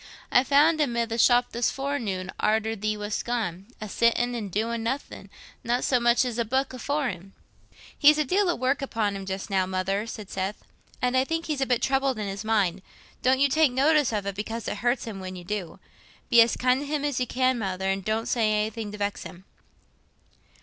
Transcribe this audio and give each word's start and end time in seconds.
I 0.31 0.43
found 0.43 0.81
him 0.81 0.97
i' 0.97 1.05
the 1.05 1.19
shop 1.19 1.51
this 1.51 1.69
forenoon, 1.69 2.31
arter 2.39 2.75
thee 2.75 2.97
wast 2.97 3.23
gone, 3.23 3.67
a 3.79 3.87
sittin' 3.87 4.33
an' 4.33 4.47
doin' 4.49 4.81
nothin'—not 4.81 5.83
so 5.83 5.99
much 5.99 6.25
as 6.25 6.39
a 6.39 6.43
booke 6.43 6.73
afore 6.73 7.09
him." 7.09 7.33
"He's 7.95 8.17
a 8.17 8.25
deal 8.25 8.49
o' 8.49 8.55
work 8.55 8.81
upon 8.81 9.15
him 9.15 9.27
just 9.27 9.51
now, 9.51 9.67
Mother," 9.67 10.07
said 10.07 10.31
Seth, 10.31 10.63
"and 11.03 11.15
I 11.15 11.23
think 11.23 11.45
he's 11.45 11.61
a 11.61 11.67
bit 11.67 11.83
troubled 11.83 12.17
in 12.17 12.27
his 12.27 12.43
mind. 12.43 12.81
Don't 13.21 13.39
you 13.39 13.47
take 13.47 13.71
notice 13.71 14.11
of 14.11 14.25
it, 14.25 14.33
because 14.33 14.67
it 14.67 14.77
hurts 14.77 15.05
him 15.05 15.19
when 15.19 15.35
you 15.35 15.43
do. 15.43 15.79
Be 16.31 16.41
as 16.41 16.57
kind 16.57 16.79
to 16.79 16.87
him 16.87 17.05
as 17.05 17.19
you 17.19 17.27
can, 17.27 17.59
Mother, 17.59 17.87
and 17.87 18.03
don't 18.03 18.25
say 18.25 18.51
anything 18.51 18.91
to 18.93 18.97
vex 18.97 19.21
him." 19.21 19.45